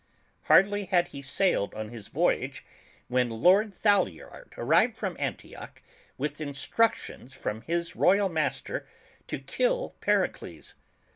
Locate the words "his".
1.89-2.07, 7.61-7.95